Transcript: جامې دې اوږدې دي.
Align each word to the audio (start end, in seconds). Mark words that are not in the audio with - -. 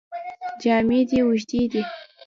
جامې 0.61 0.99
دې 1.09 1.19
اوږدې 1.25 1.61
دي. 1.71 1.81